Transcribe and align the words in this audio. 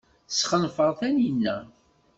Tesxenfer 0.29 0.91
Taninna. 0.99 1.57